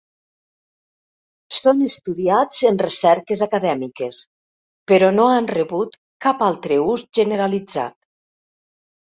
[1.57, 4.23] Són estudiats en recerques acadèmiques,
[4.93, 7.99] però no han rebut cap altre ús generalitzat.